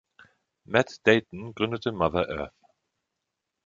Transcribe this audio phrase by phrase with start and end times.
[0.65, 2.55] Matt Deighton gründete Mother Earth.